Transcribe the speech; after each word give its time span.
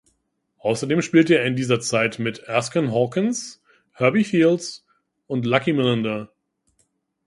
Außerdem 0.57 1.03
spielte 1.03 1.35
er 1.37 1.45
in 1.45 1.55
dieser 1.55 1.79
Zeit 1.79 2.17
mit 2.17 2.39
Erskine 2.39 2.91
Hawkins, 2.91 3.61
Herbie 3.91 4.23
Fields 4.23 4.83
und 5.27 5.45
Lucky 5.45 5.73
Millinder. 5.73 6.33